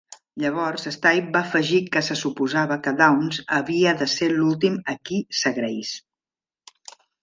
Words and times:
Llavors, 0.43 0.85
Stipe 0.95 1.33
va 1.35 1.43
afegir 1.49 1.81
que 1.97 2.03
se 2.09 2.17
suposava 2.23 2.79
que 2.89 2.95
Downs 3.03 3.41
havia 3.61 3.95
de 4.03 4.11
ser 4.17 4.33
l'últim 4.35 4.83
a 4.97 5.01
qui 5.09 5.25
s'agraís. 5.45 5.97